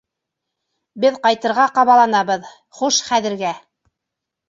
Беҙ 1.03 1.19
ҡайтырға 1.27 1.67
ҡабаланабыҙ, 1.77 2.51
хуш 2.81 3.07
хәҙергә! 3.15 3.57